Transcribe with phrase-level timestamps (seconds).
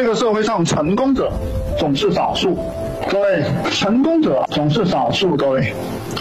[0.00, 1.30] 这个社会上成功者
[1.78, 2.56] 总是少数，
[3.10, 5.74] 各位，成功者总是少数，各位，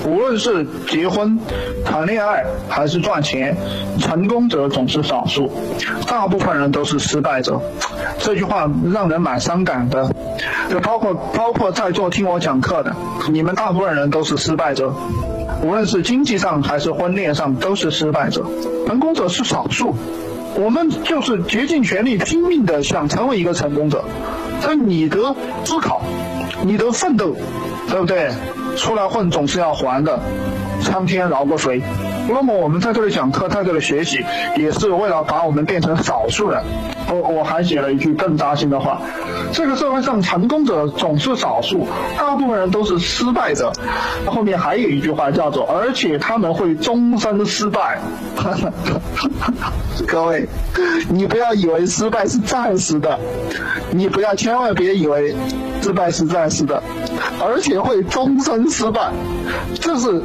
[0.05, 1.39] 无论是结婚、
[1.85, 3.55] 谈恋爱还是赚钱，
[3.97, 5.49] 成功者总是少数，
[6.05, 7.61] 大部分人都是失败者。
[8.17, 10.13] 这句话让人蛮伤感的，
[10.69, 12.93] 就包括包括在座听我讲课的，
[13.31, 14.93] 你们大部分人都是失败者，
[15.63, 18.45] 无论是经济上还是婚恋上都是失败者，
[18.87, 19.95] 成功者是少数。
[20.55, 24.03] 我们就是竭尽全力、拼命的想成为一个成功者，
[24.61, 26.01] 但你的思考、
[26.63, 27.35] 你的奋斗，
[27.89, 28.29] 对不对？
[28.75, 30.19] 出来混总是要还的，
[30.81, 31.81] 苍天饶过谁？
[32.27, 34.23] 那么我们在这里讲课，在这里学习，
[34.55, 36.61] 也是为了把我们变成少数人。
[37.11, 39.01] 我我还写了一句更扎心的话：
[39.51, 43.71] 这个社会上成功者总是少数，大部分人都是失败者。
[44.25, 47.99] 后面还有一句话叫做：而且他们会终身失败。
[50.07, 50.47] 各位，
[51.09, 53.19] 你不要以为失败是暂时的，
[53.91, 55.35] 你不要千万别以为
[55.81, 56.81] 失败是暂时的，
[57.41, 59.11] 而且会终身失败，
[59.81, 60.21] 这是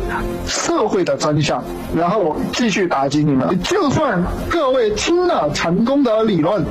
[0.46, 1.62] 社会的真相。
[1.96, 6.64] 然后我继续打击你们，就算各位听了成功的理论，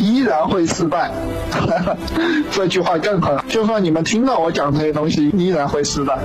[0.00, 1.10] 依然会失败。
[2.50, 6.18] 这句话更狠，就算你们听到我讲这些东西，依然会失败。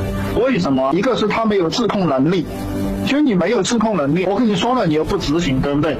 [0.43, 0.91] 为什么？
[0.93, 2.45] 一个是他没有自控能力。
[3.05, 5.95] 就你没有自控能力，我跟你说了，你又不执行，对不对？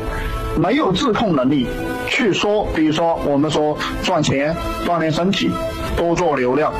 [0.57, 1.67] 没有自控能力
[2.07, 4.55] 去说，比如说我们说赚钱、
[4.87, 5.51] 锻炼身体、
[5.95, 6.73] 多做流量、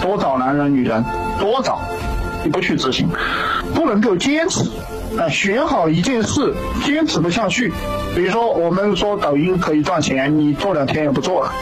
[0.00, 1.04] 多找男人女人、
[1.38, 1.80] 多找，
[2.42, 3.06] 你不去执行，
[3.74, 4.64] 不能够坚持。
[5.18, 7.72] 啊，学好一件事，坚持不下去。
[8.14, 11.52] 比如说我们说抖音可以赚钱，你做两天也不做了，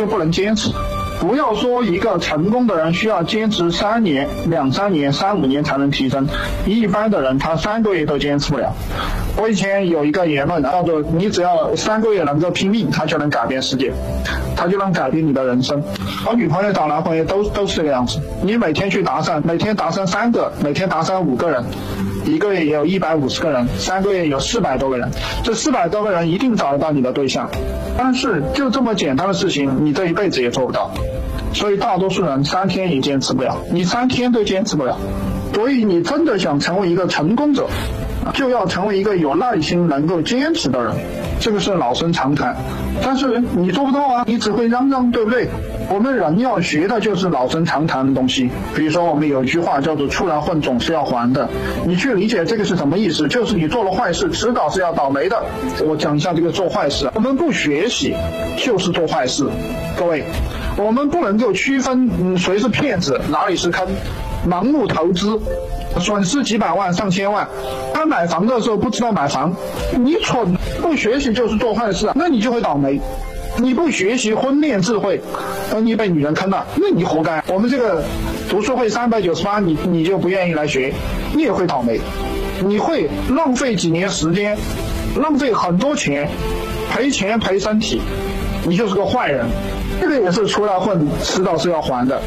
[0.00, 0.70] 就不能坚持。
[1.20, 6.28] 不要说一个成功的人需要坚持三年、两三年、三五年才能提升，
[6.66, 8.72] 一般的人他三个月都坚持不了。
[9.40, 13.92] 我以前有一个言论叫做：你只要三个月能够拼命，他就能改变世界，
[14.56, 15.80] 他就能改变你的人生。
[16.24, 18.20] 找女朋友、找男朋友都都是这个样子。
[18.42, 21.64] 你每天去搭讪，每天搭讪三个，每天搭讪五个人，
[22.26, 25.08] 一个月也有一百五十个人，三个月有四百多个人，
[25.44, 27.48] 这四百多个人一定找得到你的对象。
[27.96, 30.90] 但是就这么简单的事情，你这一辈子也做不到。
[31.54, 34.98] 所以大多数人三天也坚持不了，你三天都坚持不了。
[35.54, 37.66] 所以你真的想成为一个成功者，
[38.34, 40.92] 就要成为一个有耐心、能够坚持的人。
[41.40, 42.56] 这个是老生常谈，
[43.00, 45.46] 但是你做不到啊，你只会嚷嚷，对不对？
[45.88, 48.50] 我们人要学的就是老生常谈的东西。
[48.74, 51.48] 比如说，我们有一句话叫做“出来混总是要还的”，
[51.86, 53.28] 你去理解这个是什么意思？
[53.28, 55.40] 就是你做了坏事，迟早是要倒霉的。
[55.86, 58.14] 我讲一下这个做坏事，我们不学习
[58.56, 59.46] 就是做坏事，
[59.96, 60.24] 各位。
[60.76, 63.86] 我们不能够区分，嗯，谁是骗子，哪里是坑，
[64.48, 65.40] 盲目投资，
[65.98, 67.48] 损失几百万、上千万。
[67.92, 69.54] 他买房的时候不知道买房，
[69.98, 73.00] 你蠢，不学习就是做坏事，那你就会倒霉。
[73.60, 75.20] 你不学习婚恋智慧，
[75.72, 77.42] 那你被女人坑了，那你活该。
[77.48, 78.04] 我们这个
[78.48, 80.92] 读书会三百九十八，你你就不愿意来学，
[81.34, 82.00] 你也会倒霉，
[82.64, 84.56] 你会浪费几年时间，
[85.16, 86.28] 浪费很多钱，
[86.92, 88.00] 赔钱赔身体，
[88.66, 89.46] 你就是个坏人。
[90.00, 92.20] 这个也是出来混，迟早是要还的，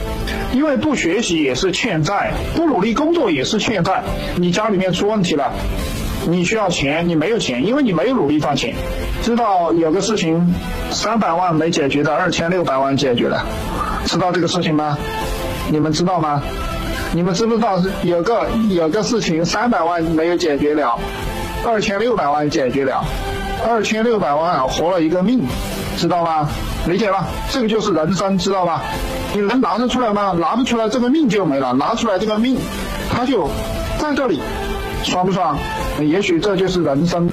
[0.53, 4.03] 因为不学习也是欠债，不努力工作也是欠债。
[4.35, 5.53] 你家里面出问题了，
[6.27, 8.75] 你需要钱，你没有钱，因为你没有努力赚钱。
[9.23, 10.53] 知道有个事情，
[10.89, 13.45] 三百万没解决的，二千六百万解决了，
[14.05, 14.97] 知道这个事情吗？
[15.69, 16.43] 你们知道吗？
[17.13, 20.97] 你们知不知道有个有个事情三百万没有解决了，
[21.65, 23.03] 二千六百万解决了，
[23.65, 25.45] 二千六百万活了一个命，
[25.97, 26.47] 知道吧？
[26.87, 28.81] 理解吧，这个就是人生，知道吧？
[29.33, 30.33] 你能拿得出来吗？
[30.39, 32.57] 拿不出来，这个命就没了；拿出来，这个命，
[33.11, 33.49] 他就
[33.99, 34.41] 在这里，
[35.03, 35.57] 爽不爽？
[35.99, 37.29] 也许这就是人生。